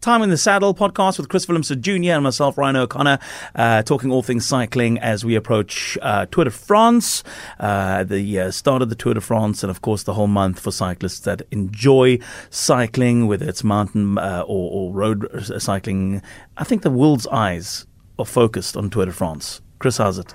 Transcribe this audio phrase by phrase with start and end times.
[0.00, 2.12] Time in the Saddle podcast with Chris Willemse Jr.
[2.12, 3.18] and myself, Ryan O'Connor,
[3.54, 7.22] uh, talking all things cycling as we approach uh, Tour de France,
[7.58, 10.58] uh, the uh, start of the Tour de France, and of course the whole month
[10.58, 12.18] for cyclists that enjoy
[12.48, 15.28] cycling, whether it's mountain uh, or, or, road
[15.58, 16.22] cycling.
[16.56, 17.84] I think the world's eyes
[18.18, 19.60] are focused on Tour de France.
[19.80, 20.34] Chris, how's it?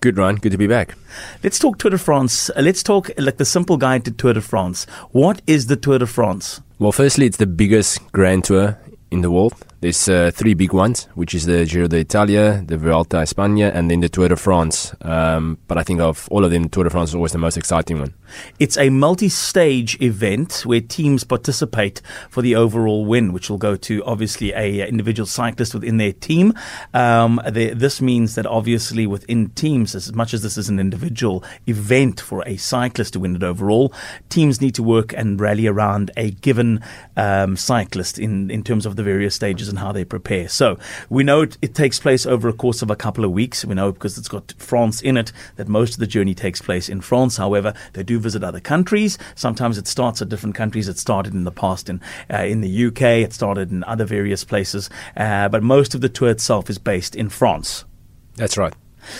[0.00, 0.36] Good, Ryan.
[0.36, 0.96] Good to be back.
[1.44, 2.50] Let's talk Tour de France.
[2.50, 4.84] Uh, let's talk like the simple guide to Tour de France.
[5.12, 6.60] What is the Tour de France?
[6.80, 8.78] Well, firstly, it's the biggest grand tour
[9.10, 9.54] in the world.
[9.80, 13.90] There's uh, three big ones, which is the Giro d'Italia, the Vuelta a España, and
[13.90, 14.94] then the Tour de France.
[15.02, 17.58] Um, but I think of all of them, Tour de France is always the most
[17.58, 18.14] exciting one.
[18.58, 22.00] It's a multi-stage event where teams participate
[22.30, 26.12] for the overall win, which will go to obviously a uh, individual cyclist within their
[26.12, 26.54] team.
[26.94, 32.20] Um, this means that obviously within teams, as much as this is an individual event
[32.20, 33.92] for a cyclist to win it overall,
[34.30, 36.80] teams need to work and rally around a given
[37.16, 40.48] um, cyclist in in terms of the various stages and how they prepare.
[40.48, 43.64] So we know it, it takes place over a course of a couple of weeks.
[43.64, 46.88] We know because it's got France in it that most of the journey takes place
[46.88, 47.36] in France.
[47.36, 49.18] However, they do visit other countries.
[49.34, 50.88] Sometimes it starts at different countries.
[50.88, 52.00] It started in the past in
[52.32, 53.02] uh, in the UK.
[53.02, 54.90] It started in other various places.
[55.16, 57.84] Uh, but most of the tour itself is based in France.
[58.36, 58.74] That's right.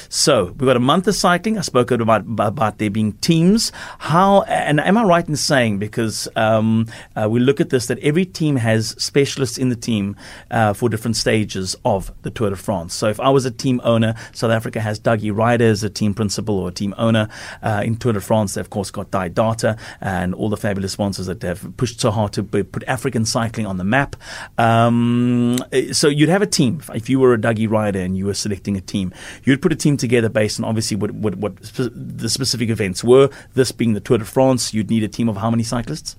[0.09, 1.59] So we've got a month of cycling.
[1.59, 3.73] I spoke about about there being teams.
[3.99, 7.99] How and am I right in saying because um, uh, we look at this that
[8.01, 10.17] every team has specialists in the team
[10.51, 12.95] uh, for different stages of the Tour de France.
[12.95, 16.15] So if I was a team owner, South Africa has Dougie Ryder as a team
[16.15, 17.29] principal or a team owner
[17.63, 18.55] uh, in Tour de France.
[18.55, 22.33] They've of course got Data and all the fabulous sponsors that have pushed so hard
[22.35, 24.17] to put African cycling on the map.
[24.59, 25.59] Um,
[25.93, 28.77] so you'd have a team if you were a Dougie Ryder and you were selecting
[28.77, 29.13] a team.
[29.45, 33.05] You'd put a team together based on obviously what, what, what spe- the specific events
[33.05, 33.31] were.
[33.55, 36.17] This being the Tour de France, you'd need a team of how many cyclists?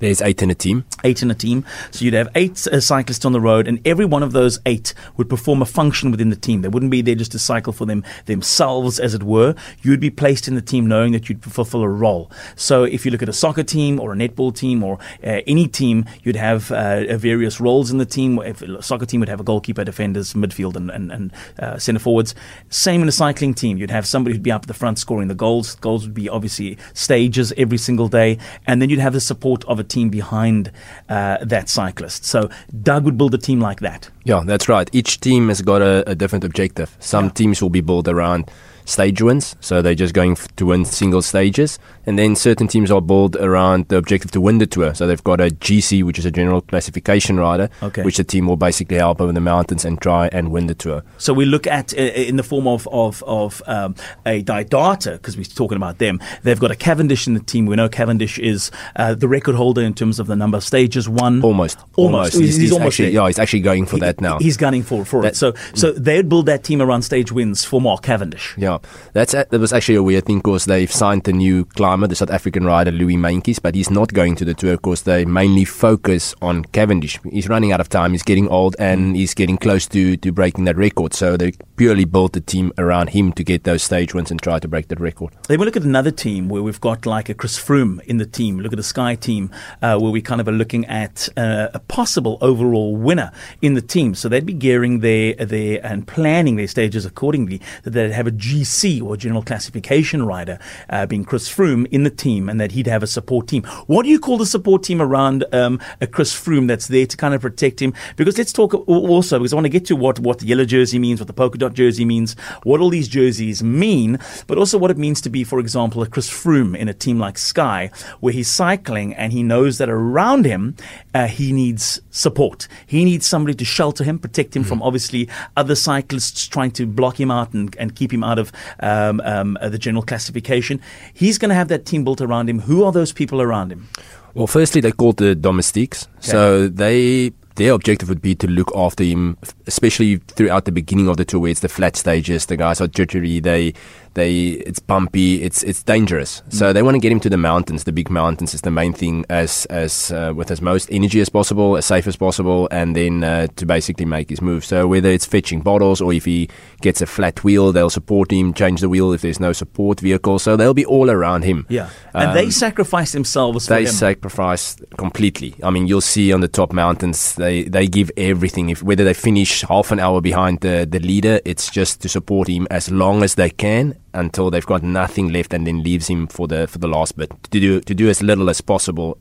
[0.00, 0.84] There's eight in a team.
[1.04, 1.64] Eight in a team.
[1.90, 4.92] So you'd have eight uh, cyclists on the road, and every one of those eight
[5.16, 6.62] would perform a function within the team.
[6.62, 9.54] They wouldn't be there just to cycle for them themselves, as it were.
[9.82, 12.30] You'd be placed in the team knowing that you'd fulfill a role.
[12.56, 15.68] So if you look at a soccer team or a netball team or uh, any
[15.68, 18.38] team, you'd have uh, various roles in the team.
[18.40, 22.00] If a soccer team would have a goalkeeper, defenders, midfield, and, and, and uh, centre
[22.00, 22.34] forwards.
[22.70, 23.76] Same in a cycling team.
[23.76, 25.74] You'd have somebody who'd be up at the front scoring the goals.
[25.76, 29.78] Goals would be obviously stages every single day, and then you'd have the support of
[29.78, 30.70] a team behind
[31.08, 32.24] uh, that cyclist.
[32.24, 32.48] So
[32.82, 34.10] Doug would build a team like that.
[34.24, 34.88] Yeah, that's right.
[34.92, 36.96] Each team has got a, a different objective.
[37.00, 37.32] Some yeah.
[37.32, 38.50] teams will be built around
[38.84, 41.78] stage wins, so they're just going to win single stages.
[42.06, 44.94] And then certain teams are built around the objective to win the tour.
[44.94, 48.02] So they've got a GC, which is a general classification rider, okay.
[48.02, 51.02] which the team will basically help over the mountains and try and win the tour.
[51.18, 53.94] So we look at uh, in the form of of, of um,
[54.26, 56.20] a Didata because we're talking about them.
[56.42, 57.66] They've got a Cavendish in the team.
[57.66, 61.08] We know Cavendish is uh, the record holder in terms of the number of stages
[61.08, 61.42] won.
[61.42, 61.96] Almost, almost.
[61.96, 62.32] almost.
[62.34, 64.38] He's, he's, he's almost actually, yeah, he's actually going for he, that now.
[64.38, 65.36] He's gunning for for that, it.
[65.36, 66.04] So so mm.
[66.04, 68.54] they'd build that team around stage wins for Mark Cavendish.
[68.56, 68.69] Yeah,
[69.12, 72.30] that's that was actually a weird thing because they've signed the new climber, the South
[72.30, 76.34] African rider Louis Meintjes, but he's not going to the tour because they mainly focus
[76.40, 77.18] on Cavendish.
[77.30, 80.64] He's running out of time, he's getting old, and he's getting close to, to breaking
[80.64, 81.14] that record.
[81.14, 84.58] So they purely built the team around him to get those stage wins and try
[84.58, 85.32] to break that record.
[85.48, 88.26] Then we look at another team where we've got like a Chris Froome in the
[88.26, 88.58] team.
[88.58, 89.50] Look at the Sky team
[89.82, 93.32] uh, where we kind of are looking at uh, a possible overall winner
[93.62, 94.14] in the team.
[94.14, 97.60] So they'd be gearing their, their and planning their stages accordingly.
[97.82, 102.10] That they'd have a GC or general classification rider uh, being Chris Froome in the
[102.10, 103.62] team and that he'd have a support team.
[103.86, 107.16] What do you call the support team around um, a Chris Froome that's there to
[107.16, 107.94] kind of protect him?
[108.16, 110.98] Because let's talk also, because I want to get to what, what the yellow jersey
[110.98, 114.90] means, what the polka dot jersey means, what all these jerseys mean, but also what
[114.90, 118.32] it means to be, for example, a Chris Froome in a team like Sky, where
[118.32, 120.76] he's cycling and he knows that around him
[121.14, 122.68] uh, he needs support.
[122.86, 124.68] He needs somebody to shelter him, protect him mm-hmm.
[124.68, 128.49] from obviously other cyclists trying to block him out and, and keep him out of
[128.80, 130.80] um, um, uh, the general classification.
[131.12, 132.60] He's going to have that team built around him.
[132.60, 133.88] Who are those people around him?
[134.34, 136.06] Well, firstly, they're called the domestiques.
[136.18, 136.28] Okay.
[136.28, 139.36] So they their objective would be to look after him,
[139.66, 142.46] especially throughout the beginning of the tour, where it's the flat stages.
[142.46, 143.38] The guys are jittery.
[143.38, 143.74] They
[144.14, 146.40] they it's bumpy, it's it's dangerous.
[146.40, 146.54] Mm.
[146.54, 147.84] So they want to get him to the mountains.
[147.84, 151.28] The big mountains is the main thing, as as uh, with as most energy as
[151.28, 154.64] possible, as safe as possible, and then uh, to basically make his move.
[154.64, 156.48] So whether it's fetching bottles or if he
[156.80, 158.54] gets a flat wheel, they'll support him.
[158.54, 160.38] Change the wheel if there's no support vehicle.
[160.38, 161.66] So they'll be all around him.
[161.68, 163.66] Yeah, and um, they sacrifice themselves.
[163.66, 163.92] They him.
[163.92, 165.54] sacrifice completely.
[165.62, 168.70] I mean, you'll see on the top mountains, they they give everything.
[168.70, 172.48] If whether they finish half an hour behind the the leader, it's just to support
[172.48, 176.26] him as long as they can until they've got nothing left and then leaves him
[176.26, 179.18] for the for the last bit to do to do as little as possible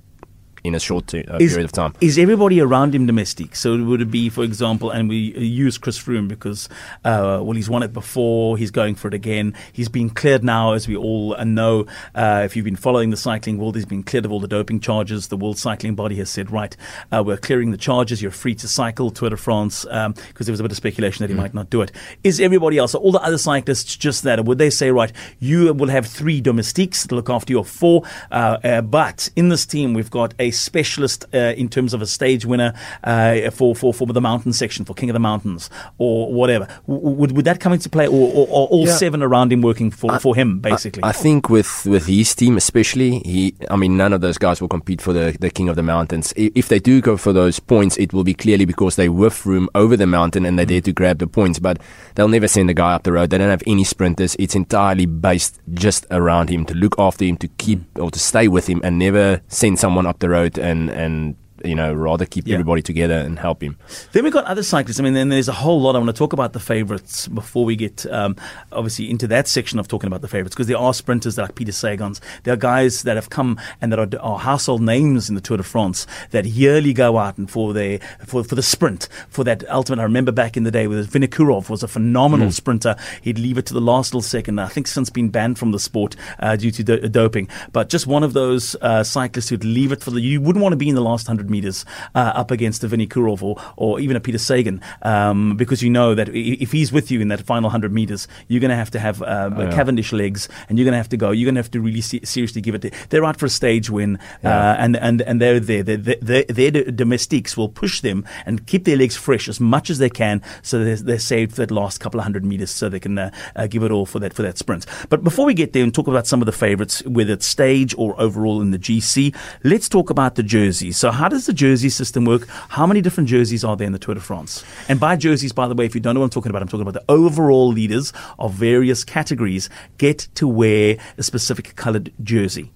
[0.63, 1.93] in a short t- uh, Is- period of time.
[2.01, 3.55] Is everybody around him domestic?
[3.55, 6.69] So it would it be, for example, and we uh, use Chris Froome because,
[7.05, 9.55] uh, well, he's won it before, he's going for it again.
[9.71, 11.85] He's been cleared now, as we all uh, know.
[12.15, 14.79] Uh, if you've been following the cycling world, he's been cleared of all the doping
[14.79, 15.27] charges.
[15.27, 16.75] The World Cycling Body has said, right,
[17.11, 18.21] uh, we're clearing the charges.
[18.21, 21.29] You're free to cycle Tour de France because there was a bit of speculation that
[21.29, 21.91] he might not do it.
[22.23, 24.39] Is everybody else, all the other cyclists, just that?
[24.39, 28.03] Or would they say, right, you will have three domestiques to look after your four,
[28.31, 32.05] uh, uh, but in this team we've got a specialist uh, in terms of a
[32.05, 32.73] stage winner
[33.03, 36.67] uh, for, for for the mountain section, for King of the Mountains, or whatever.
[36.87, 38.95] W- would would that come into play, or, or, or all Yeah.
[38.95, 41.03] seven around him working for, for him, basically?
[41.03, 44.61] I, I think with, with his team especially, he I mean none of those guys
[44.61, 46.33] will compete for the, the king of the mountains.
[46.35, 49.67] If they do go for those points, it will be clearly because they whiff room
[49.75, 51.59] over the mountain and they're there to grab the points.
[51.59, 51.79] But
[52.15, 53.29] they'll never send a guy up the road.
[53.29, 54.35] They don't have any sprinters.
[54.39, 58.47] It's entirely based just around him to look after him, to keep or to stay
[58.47, 62.47] with him, and never send someone up the road and and you know rather keep
[62.47, 62.55] Yeah.
[62.55, 63.77] everybody together and help him.
[64.11, 64.99] Then we've got other cyclists.
[64.99, 65.95] I mean, then there's a whole lot.
[65.95, 68.35] I want to talk about the favourites before we get um,
[68.71, 71.55] obviously into that section of talking about the favourites because there are sprinters that like
[71.55, 72.19] Peter Sagans.
[72.43, 75.57] There are guys that have come and that are, are household names in the Tour
[75.57, 79.67] de France that yearly go out and for their for, for the sprint for that
[79.69, 79.99] ultimate.
[79.99, 82.95] I remember back in the day with Vinokurov was a phenomenal sprinter.
[83.21, 84.59] He'd leave it to the last little second.
[84.59, 88.07] I think since been banned from the sport uh, due to do- doping, but just
[88.07, 90.21] one of those uh, cyclists who'd leave it for the.
[90.21, 91.85] You wouldn't want to be in the last hundred meters
[92.15, 96.15] uh, up against a Vinokurov or, or even a Peter Sagan um, because you know
[96.15, 98.99] that if he's with you in that final hundred meters, you're going to have to
[98.99, 99.71] have uh, yeah.
[99.71, 101.31] Cavendish legs, and you're going to have to go.
[101.31, 102.81] You're going to have to really se- seriously give it.
[102.81, 105.83] To, They're out for a stage win, uh, and and and they're there.
[105.83, 109.97] Their their their domestiques will push them and keep their legs fresh as much as
[109.97, 112.99] they can, so they're, they're saved for that last couple of hundred meters, so they
[112.99, 114.85] can uh, uh, give it all for that for that sprint.
[115.09, 117.95] But before we get there and talk about some of the favourites, whether it's stage
[117.97, 120.97] or overall in the GC, let's talk about the jerseys.
[120.97, 122.47] So how does the jersey system work?
[122.69, 124.63] How many different jerseys are there in the Tour de France?
[124.87, 126.67] And by jerseys, by the way, if you don't know what I'm talking about, I'm
[126.67, 132.71] talking about the overall leaders of various categories get to wear a specific coloured jersey.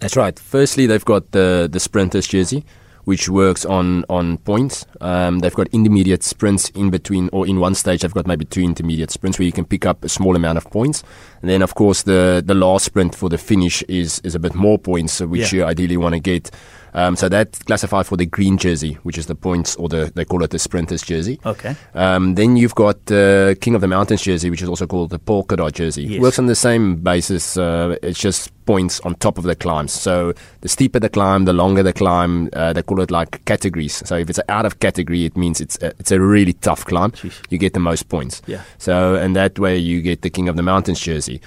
[0.00, 0.38] That's right.
[0.38, 2.64] Firstly, they've got the the sprinters jersey,
[3.04, 4.86] which works on on points.
[5.00, 8.62] Um, they've got intermediate sprints in between, or in one stage, they've got maybe two
[8.62, 11.02] intermediate sprints where you can pick up a small amount of points.
[11.40, 14.54] And then, of course, the the last sprint for the finish is is a bit
[14.54, 15.58] more points, which Yeah.
[15.60, 16.50] you ideally want to get.
[16.94, 20.24] Um, so that classified for the green jersey, which is the points, or the they
[20.24, 21.40] call it the sprinters jersey.
[21.44, 21.74] Okay.
[21.94, 25.18] Um, then you've got the King of the Mountains jersey, which is also called the
[25.18, 26.04] polka dot jersey.
[26.04, 26.20] Yes.
[26.20, 27.56] Works on the same basis.
[27.56, 29.92] Uh, it's just points on top of the climbs.
[29.92, 32.48] So the steeper the climb, the longer the climb.
[32.52, 34.02] Uh, they call it like categories.
[34.06, 37.10] So if it's out of category, it means it's a, it's a really tough climb.
[37.10, 37.42] Sheesh.
[37.50, 38.40] You get the most points.
[38.46, 38.62] Yeah.
[38.78, 41.40] So and that way you get the King of the Mountains jersey.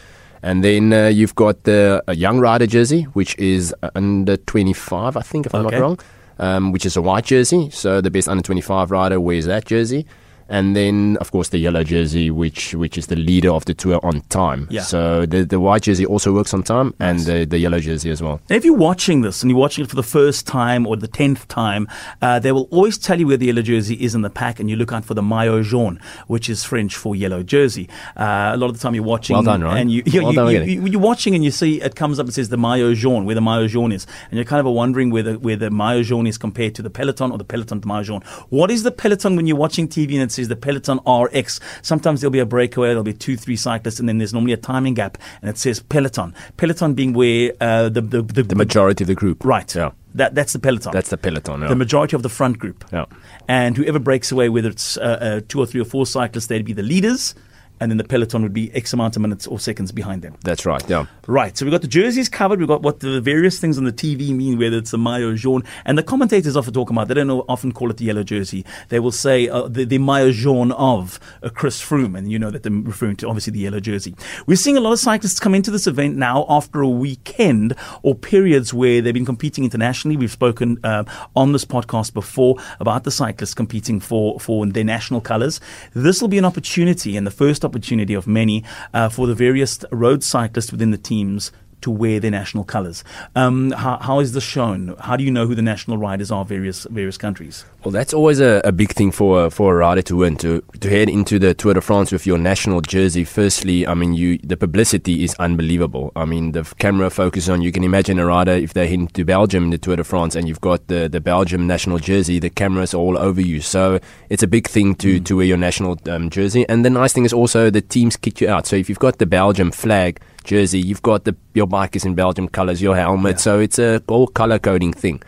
[0.47, 5.17] And then uh, you've got the a young rider jersey, which is uh, under 25,
[5.17, 5.75] I think, if I'm Okay.
[5.77, 5.97] not wrong
[6.39, 7.69] um, which is a white jersey.
[7.71, 10.05] So the best under 25 rider wears that jersey.
[10.49, 13.99] And then, of course, the yellow jersey, which which is the leader of the tour
[14.03, 14.67] on time.
[14.69, 14.81] Yeah.
[14.81, 18.21] So the the white jersey also works on time, and the, the yellow jersey as
[18.21, 18.39] well.
[18.49, 21.47] If you're watching this and you're watching it for the first time or the tenth
[21.47, 21.87] time,
[22.21, 24.69] uh, they will always tell you where the yellow jersey is in the pack, and
[24.69, 27.89] you look out for the maillot jaune, which is French for yellow jersey.
[28.15, 29.77] Uh, a lot of the time you're watching, Well done, Ryan.
[29.77, 32.19] and you, you, Well you, done, you, you, you're watching and you see it comes
[32.19, 34.73] up and says the maillot jaune, where the maillot jaune is, and you're kind of
[34.73, 37.81] wondering where the where the maillot jaune is compared to the peloton or the peloton
[37.81, 38.21] to maillot jaune.
[38.49, 41.59] What is the peloton when you're watching TV and it says the peloton RX?
[41.81, 44.57] Sometimes there'll be a breakaway, there'll be two, three cyclists, and then there's normally a
[44.57, 46.33] timing gap, and it says peloton.
[46.55, 49.43] Peloton being where uh, the, the the The majority of the group.
[49.43, 49.75] Right.
[49.75, 49.91] Yeah.
[50.15, 50.93] That, that's the peloton.
[50.93, 51.61] That's the peloton.
[51.61, 51.67] Yeah.
[51.67, 52.83] the majority of the front group.
[52.91, 53.05] Yeah.
[53.47, 56.65] And whoever breaks away, whether it's uh, uh, two or three or four cyclists, they'd
[56.65, 57.35] be the leaders.
[57.79, 60.35] And then the peloton would be X amount of minutes or seconds behind them.
[60.43, 60.83] That's right.
[60.89, 61.05] Yeah.
[61.27, 61.57] Right.
[61.57, 62.59] So we've got the jerseys covered.
[62.59, 65.63] We've got what the various things on the TV mean, whether it's the maillot jaune.
[65.85, 68.65] And the commentators often talk about, they don't know, often call it the yellow jersey.
[68.89, 72.17] They will say uh, the, the maillot jaune of uh, Chris Froome.
[72.17, 74.15] And you know that they're referring to obviously the yellow jersey.
[74.45, 78.15] We're seeing a lot of cyclists come into this event now after a weekend or
[78.15, 80.17] periods where they've been competing internationally.
[80.17, 81.03] We've spoken uh,
[81.35, 85.59] on this podcast before about the cyclists competing for, for their national colours.
[85.93, 89.83] This will be an opportunity and the first opportunity of many uh, for the various
[89.91, 93.03] road cyclists within the teams to wear their national colours.
[93.35, 94.95] Um, how, how is this shown?
[94.99, 97.65] How do you know who the national riders are various various countries?
[97.87, 100.89] Well, that's always a, a big thing for for a rider to win to to
[100.89, 103.23] head into the Tour de France with your national jersey.
[103.23, 106.11] Firstly, I mean, you the publicity is unbelievable.
[106.13, 107.61] I mean, the camera focus on.
[107.61, 110.35] You can imagine a rider if they head to Belgium in the Tour de France
[110.35, 112.39] and you've got the the Belgium national jersey.
[112.39, 115.55] The cameras are all over you, so it's a big thing to to wear your
[115.55, 116.65] national um, jersey.
[116.67, 118.67] And the nice thing is also the teams kick you out.
[118.67, 122.15] So if you've got the Belgium flag jersey, you've got the your bike is in
[122.15, 123.39] Belgium colours, your helmet.
[123.39, 125.21] So it's a all color coding thing.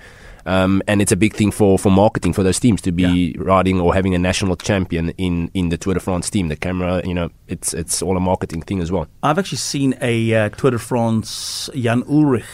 [0.45, 3.41] Um, and it's a big thing for, for marketing for those teams to be Yeah.
[3.43, 6.47] riding or having a national champion in, in the Tour de France team.
[6.47, 9.07] The camera, you know, it's it's all a marketing thing as well.
[9.23, 12.45] I've actually seen a uh, Tour de France Jan Ullrich,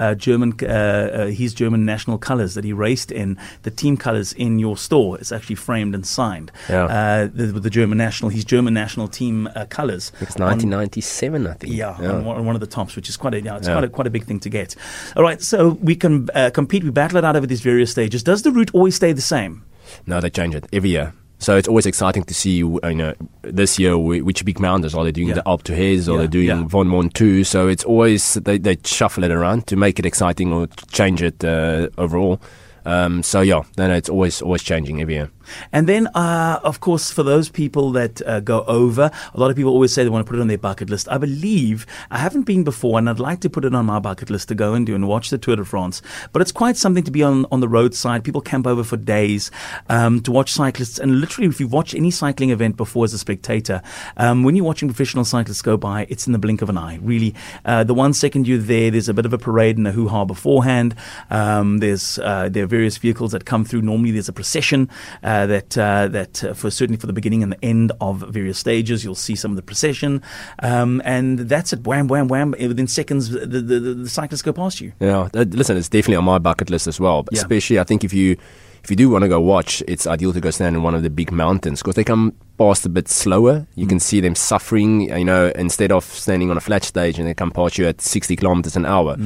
[0.00, 4.32] uh, German, uh, uh, his German national colours that he raced in, the team colours
[4.32, 5.16] in your store.
[5.20, 6.50] It's actually framed and signed.
[6.68, 6.84] Yeah.
[6.86, 10.10] Uh, the, with the German national, his German national team uh, colours.
[10.20, 11.72] It's on- 1997, I think.
[11.74, 13.74] Yeah, On, one, on one of the tops, which is quite a, yeah, it's Yeah.
[13.74, 14.74] quite a quite a big thing to get.
[15.16, 16.82] All right, so we can uh, compete.
[16.82, 18.22] We battle it out over these various stages.
[18.24, 19.62] Does the route always stay the same?
[20.06, 21.12] No, they change it every year.
[21.40, 25.02] So it's always exciting to see, you know, this year whi- which big mountains are
[25.04, 25.34] they doing Yeah.
[25.36, 26.64] the Alpe d'Huez or Yeah, they're doing yeah.
[26.66, 27.44] Von Mont 2.
[27.44, 31.42] So it's always they, they shuffle it around to make it exciting or change it
[31.42, 32.40] uh, overall.
[32.84, 35.30] Um, so yeah, no, no, it's always always changing every year.
[35.72, 39.56] And then, uh, of course, for those people that uh, go over, a lot of
[39.56, 41.08] people always say they want to put it on their bucket list.
[41.08, 44.30] I believe I haven't been before, and I'd like to put it on my bucket
[44.30, 46.02] list to go and do and watch the Tour de France.
[46.32, 48.24] But it's quite something to be on on the roadside.
[48.24, 49.50] People camp over for days
[49.88, 53.18] um, to watch cyclists, and literally, if you've watched any cycling event before as a
[53.18, 53.82] spectator,
[54.16, 56.98] um, when you're watching professional cyclists go by, it's in the blink of an eye.
[57.02, 59.92] Really, uh, the one second you're there, there's a bit of a parade and a
[59.92, 60.94] hoo ha beforehand.
[61.30, 63.82] Um, there's uh, there are various vehicles that come through.
[63.82, 64.88] Normally, there's a procession
[65.22, 68.58] uh, that uh, that uh, for certainly for the beginning and the end of various
[68.58, 70.22] stages, you'll see some of the procession,
[70.62, 71.86] um, and that's it.
[71.86, 72.52] Wham, wham, wham!
[72.52, 74.92] Within seconds, the, the, the, the cyclists go past you.
[75.00, 77.24] Yeah, uh, listen, it's definitely on my bucket list as well.
[77.30, 77.38] Yeah.
[77.40, 78.36] Especially, I think if you
[78.82, 81.02] if you do want to go watch, it's ideal to go stand in one of
[81.02, 83.66] the big mountains because they come past a bit slower.
[83.74, 85.02] You can see them suffering.
[85.10, 88.00] You know, instead of standing on a flat stage and they come past you at
[88.00, 89.16] sixty kilometers an hour.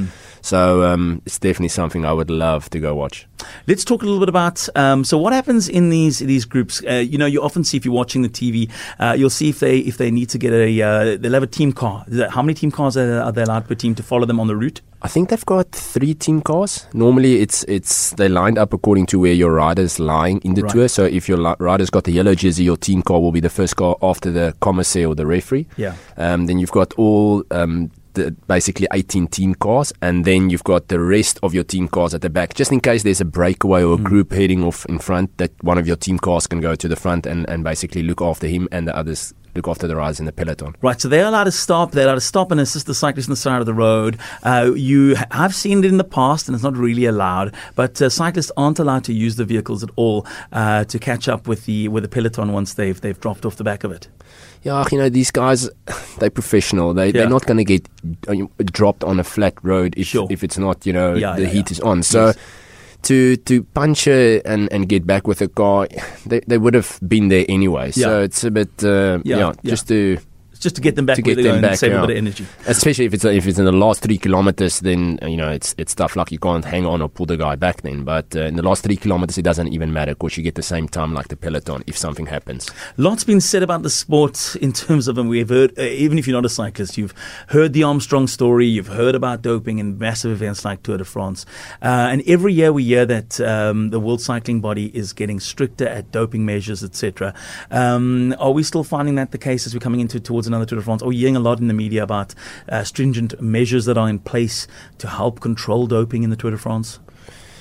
[0.40, 3.26] So um, it's definitely something I would love to go watch.
[3.66, 4.68] Let's talk a little bit about.
[4.76, 6.82] Um, so, what happens in these these groups?
[6.88, 9.60] Uh, you know, you often see if you're watching the TV, uh, you'll see if
[9.60, 12.04] they if they need to get a uh, they'll have a team car.
[12.30, 14.56] How many team cars are, are they allowed per team to follow them on the
[14.56, 14.80] route?
[15.02, 16.86] I think they've got three team cars.
[16.94, 20.72] Normally, it's it's they lined up according to where your rider's lying in the Right.
[20.72, 20.88] tour.
[20.88, 23.50] So if your li- rider's got the yellow jersey, your team car will be the
[23.50, 25.66] first car after the commissaire or the referee.
[25.76, 25.94] Yeah.
[26.16, 30.88] Um, then you've got all um, the, basically 18 team cars, and then you've got
[30.88, 33.82] the rest of your team cars at the back, just in case there's a breakaway
[33.82, 35.36] or a group heading off in front.
[35.38, 38.22] That one of your team cars can go to the front and, and basically look
[38.22, 40.74] after him, and the others look after the riders in the peloton.
[40.82, 41.92] Right, so they're allowed to stop.
[41.92, 44.18] They're allowed to stop and assist the cyclist on the side of the road.
[44.42, 47.54] Uh, you, I've seen it in the past, and it's not really allowed.
[47.74, 51.46] But uh, cyclists aren't allowed to use the vehicles at all uh, to catch up
[51.46, 54.08] with the with the peloton once they've they've dropped off the back of it.
[54.64, 55.70] Yeah, you know these guys,
[56.18, 56.94] they're professional.
[56.94, 57.12] They Yeah.
[57.12, 57.88] they're not going to get
[58.28, 60.26] uh, dropped on a flat road if Sure.
[60.30, 62.02] if it's not you know Yeah, the yeah, heat is on.
[62.02, 62.26] So.
[62.26, 62.36] Yes.
[63.08, 65.86] To to puncture and, and get back with a car,
[66.26, 67.90] they, they would have been there anyway.
[67.90, 70.16] So it's a bit uh, Yeah, just to
[70.64, 72.00] just to get them back To where get they're them going and back, save a
[72.06, 72.44] bit of energy.
[72.66, 75.94] especially if it's if it's in the last three kilometers, then you know it's it's
[75.94, 76.32] tough luck.
[76.32, 78.02] You can't hang on or pull the guy back then.
[78.04, 80.62] But uh, in the last three kilometers, it doesn't even matter because you get the
[80.74, 82.68] same time like the peloton if something happens.
[82.96, 86.26] Lots been said about the sport in terms of, and we've heard, uh, even if
[86.26, 87.14] you're not a cyclist, you've
[87.48, 91.44] heard the Armstrong story, you've heard about doping in massive events like Tour de France.
[91.82, 95.86] Uh, and every year we hear that um, the World Cycling Body is getting stricter
[95.86, 97.34] at doping measures, etc.
[97.70, 100.78] Um, are we still finding that the case as we're coming into towards another Tour
[100.78, 101.02] de France?
[101.02, 102.34] Are we hearing a lot in the media about
[102.68, 104.66] uh, stringent measures that are in place
[104.98, 107.00] to help control doping in the Tour de France?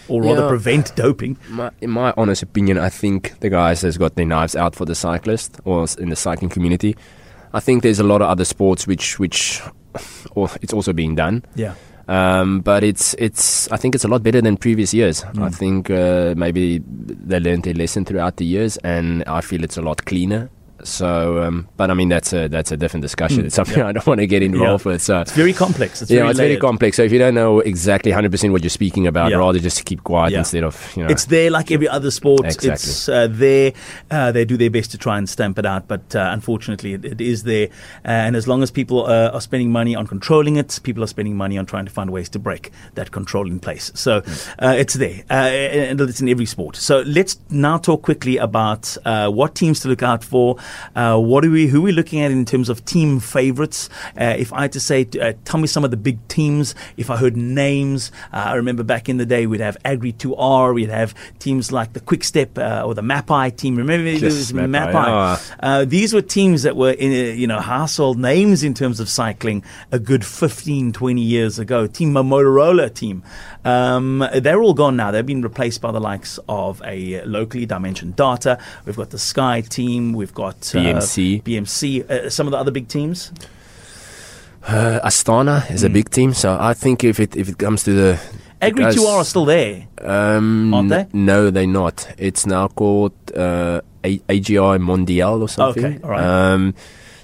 [0.10, 0.48] Or rather Yeah.
[0.50, 1.38] prevent doping?
[1.50, 4.86] My, in my honest opinion, I think the guys has got their knives out for
[4.86, 6.96] the cyclist or in the cycling community.
[7.54, 9.62] I think there's a lot of other sports which which
[10.36, 11.44] or it's also being done.
[11.56, 11.76] Yeah.
[12.10, 15.24] Um, but it's it's I think it's a lot better than previous years.
[15.40, 19.78] I think uh, maybe they learned their lesson throughout the years, and I feel it's
[19.78, 20.50] a lot cleaner.
[20.84, 23.46] So, um, but I mean that's a that's a different discussion.
[23.46, 25.02] It's something I don't want to get involved with.
[25.02, 26.02] So It's very complex.
[26.02, 26.98] It's yeah, very it's very complex.
[26.98, 29.38] So if you don't know exactly 100% what you're speaking about, Yeah.
[29.38, 30.40] rather just keep quiet Yeah.
[30.40, 31.10] instead of you know.
[31.10, 32.46] It's there like every other sport.
[32.46, 32.72] Exactly.
[32.72, 33.74] It's uh, there.
[34.12, 37.06] Uh, they do their best to try and stamp it out, but uh, unfortunately, it,
[37.06, 37.68] it is there.
[38.06, 41.08] Uh, and as long as people uh, are spending money on controlling it, people are
[41.08, 43.92] spending money on trying to find ways to break that control in place.
[43.96, 44.22] So
[44.60, 46.75] uh, it's there, uh, and it's in every sport.
[46.75, 50.58] So let's now talk quickly about uh, what teams to look out for.
[50.96, 51.68] Uh, what are we?
[51.68, 53.89] Who are we looking at in terms of team favorites?
[54.20, 56.75] Uh, if I had to say, uh, tell me some of the big teams.
[56.98, 60.89] If I heard names, uh, I remember back in the day we'd have AG2R, we'd
[60.89, 63.75] have teams like the Quick Step uh, or the Mapei team.
[63.75, 65.56] Remember there was Mapei.
[65.60, 69.10] Uh, these were teams that were in, uh, you know household names in terms of
[69.10, 71.88] cycling a good 15, 20 years ago.
[71.88, 73.24] Team Motorola team.
[73.65, 75.12] Um, they're all gone now.
[75.12, 78.60] They've been replaced by the likes of a locally Dimension Data.
[78.86, 80.13] We've got the Sky team.
[80.13, 81.43] We've got BMC.
[81.43, 82.10] BMC.
[82.10, 83.32] Uh, some of the other big teams.
[84.67, 85.93] uh, Astana is a Mm.
[85.93, 88.20] big team, so I think if it if it comes to the
[88.62, 89.84] Agri guys- 2R are still there.
[90.01, 91.05] Um, Aren't they?
[91.12, 92.08] No, they're not.
[92.17, 95.86] It's now called uh, A- AGI Mondial or something.
[95.86, 96.24] Okay, all right.
[96.53, 96.74] Um,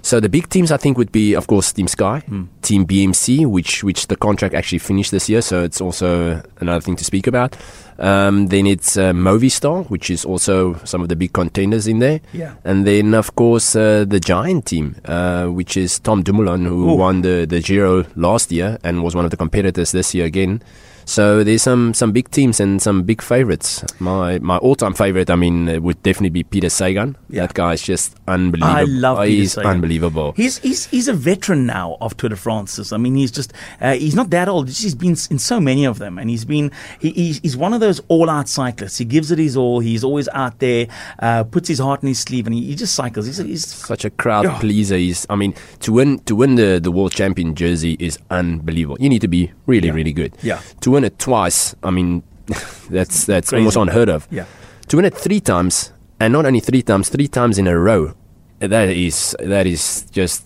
[0.09, 2.45] so the big teams, I think, would be, of course, Team Sky, Hmm.
[2.63, 5.41] Team BMC, which which the contract actually finished this year.
[5.41, 7.55] So it's also another thing to speak about.
[7.99, 12.21] Um, then it's uh, Movistar, which is also some of the big contenders in there.
[12.33, 12.53] Yeah.
[12.63, 16.95] And then, of course, uh, the Giant team, uh, which is Tom Dumoulin, who Ooh.
[16.95, 20.61] won the, the Giro last year and was one of the competitors this year again.
[21.09, 23.83] So there's some, some big teams and some big favorites.
[23.99, 27.17] My my all time favorite, I mean, uh, would definitely be Peter Sagan.
[27.29, 27.47] Yeah.
[27.47, 28.77] That guy is just unbelievable.
[28.77, 29.71] I love Oh, Peter He's Sagan.
[29.71, 30.33] unbelievable.
[30.37, 32.93] He's he's he's a veteran now of Tour de France.
[32.93, 34.67] I mean, he's just uh, he's not that old.
[34.69, 37.79] He's been in so many of them, and he's been he, he's, he's one of
[37.79, 38.99] those all-out cyclists.
[38.99, 39.79] He gives it his all.
[39.79, 40.85] He's always out there,
[41.23, 43.25] uh, puts his heart in his sleeve, and he, he just cycles.
[43.25, 44.59] He's, he's Such a crowd Yeah.
[44.59, 44.95] pleaser.
[44.97, 48.97] He's, I mean, to win to win the, the world champion jersey is unbelievable.
[48.99, 49.93] You need to be really Yeah.
[49.95, 50.33] really good.
[50.43, 50.61] Yeah.
[50.81, 52.23] To win it twice, I mean,
[52.89, 53.57] that's that's Crazy.
[53.61, 54.27] almost unheard of.
[54.31, 54.45] yeah.
[54.87, 58.15] To win it three times, and not only three times, three times in a row,
[58.59, 60.43] that is that is just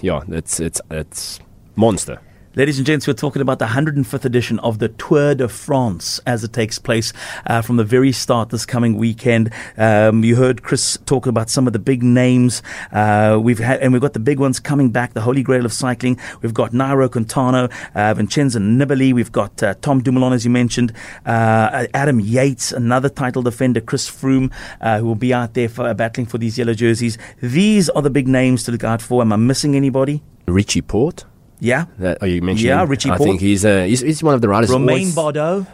[0.00, 1.40] yeah, that's it's it's
[1.76, 2.20] monster.
[2.56, 6.44] Ladies and gents, we're talking about the 105th edition of the Tour de France as
[6.44, 7.12] it takes place
[7.46, 9.52] uh, from the very start this coming weekend.
[9.76, 12.62] Um, you heard Chris talk about some of the big names.
[12.92, 15.72] Uh, we've had, and we've got the big ones coming back, the holy grail of
[15.72, 16.16] cycling.
[16.42, 19.12] We've got Nairo Quintana, uh, Vincenzo Nibali.
[19.12, 20.92] We've got uh, Tom Dumoulin, as you mentioned,
[21.26, 25.92] uh, Adam Yates, another title defender, Chris Froome, uh, who will be out there for,
[25.92, 27.18] battling for these yellow jerseys.
[27.42, 29.22] These are the big names to look out for.
[29.22, 30.22] Am I missing anybody?
[30.46, 31.24] Richie Porte.
[31.64, 31.86] Yeah.
[31.98, 32.68] That, are you mentioning?
[32.70, 33.28] Yeah, Richie I Porte.
[33.28, 34.68] think he's, uh, he's he's one of the riders.
[34.68, 35.66] who Romain Bardet.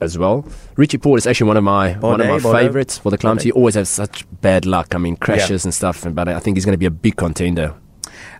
[0.00, 0.44] as well.
[0.76, 2.52] Richie Porte is actually one of my one of my Bardet.
[2.60, 3.42] favorites for the climbs.
[3.42, 4.94] He always has such bad luck.
[4.94, 6.04] I mean, crashes and stuff.
[6.12, 7.74] But I think he's going to be a big contender.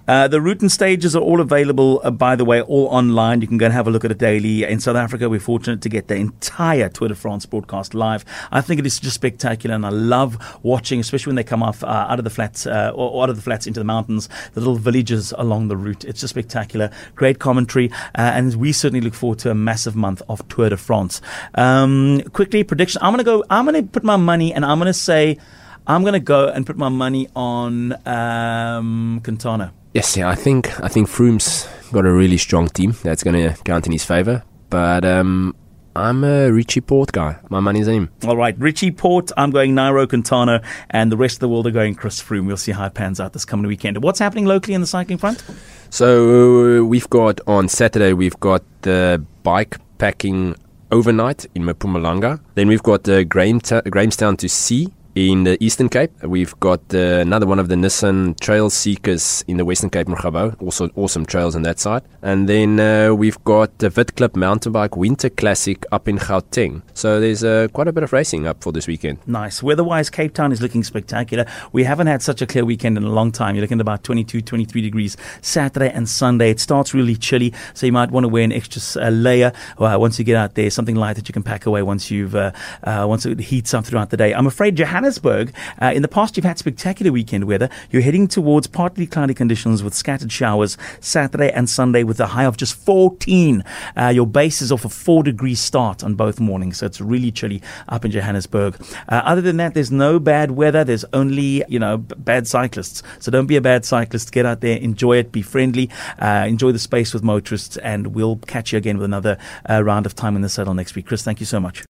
[0.08, 3.40] Uh, the route and stages are all available, uh, by the way, all online.
[3.40, 4.64] You can go and have a look at it daily.
[4.64, 8.24] In South Africa, we're fortunate to get the entire Tour de France broadcast live.
[8.50, 11.84] I think it is just spectacular, and I love watching, especially when they come off
[11.84, 14.60] uh, out of the flats uh, or, out of the flats into the mountains, the
[14.60, 16.04] little villages along the route.
[16.04, 16.90] It's just spectacular.
[17.14, 20.76] Great commentary, uh, and we certainly look forward to a massive month of Tour de
[20.76, 21.20] France.
[21.54, 23.00] Um, quickly, prediction.
[23.02, 23.44] I'm going to go.
[23.50, 25.38] I'm going to put my money, and I'm going to say.
[25.84, 29.72] I'm going to go and put my money on um, Quintana.
[29.94, 33.62] Yes, yeah, I think I think Froome's got a really strong team that's going to
[33.64, 34.42] count in his favour.
[34.70, 35.54] But um,
[35.94, 37.36] I'm a Richie Porte guy.
[37.50, 38.10] My money's in him.
[38.26, 39.30] All right, Richie Porte.
[39.36, 42.46] I'm going Nairo Quintana, and the rest of the world are going Chris Froome.
[42.46, 44.02] We'll see how it pans out this coming weekend.
[44.02, 45.44] What's happening locally in the cycling front?
[45.90, 50.56] So uh, we've got on Saturday we've got the bike packing
[50.90, 52.40] overnight in Mpumalanga.
[52.54, 56.10] Then we've got uh, Grahamta- Grahamstown to sea in the Eastern Cape.
[56.22, 60.60] We've got uh, another one of the Nissan Trail Seekers in the Western Cape, Murgabo.
[60.62, 62.02] Also awesome trails on that side.
[62.22, 66.82] And then uh, we've got the Vitclip Mountain Bike Winter Classic up in Gauteng.
[66.94, 69.18] So there's uh, quite a bit of racing up for this weekend.
[69.26, 69.62] Nice.
[69.62, 71.46] Weather-wise, Cape Town is looking spectacular.
[71.72, 73.54] We haven't had such a clear weekend in a long time.
[73.54, 76.50] You're looking at about 22, 23 degrees Saturday and Sunday.
[76.50, 80.18] It starts really chilly, so you might want to wear an extra layer uh, once
[80.18, 80.70] you get out there.
[80.70, 82.52] Something light that you can pack away once you've uh,
[82.84, 84.32] uh, once it heats up throughout the day.
[84.34, 85.52] I'm afraid Johannesburg.
[85.80, 87.68] Uh, in the past, you've had spectacular weekend weather.
[87.90, 92.44] You're heading towards partly cloudy conditions with scattered showers Saturday and Sunday with a high
[92.44, 93.64] of just 14.
[93.96, 97.32] Uh, your base is off a four degree start on both mornings, so it's really
[97.32, 98.76] chilly up in Johannesburg.
[99.08, 100.84] Uh, other than that, there's no bad weather.
[100.84, 103.02] There's only you know b- bad cyclists.
[103.18, 104.30] So don't be a bad cyclist.
[104.30, 108.36] Get out there, enjoy it, be friendly, uh, enjoy the space with motorists, and we'll
[108.36, 109.36] catch you again with another
[109.68, 111.06] uh, round of time in the saddle next week.
[111.06, 111.84] Chris, thank you so much.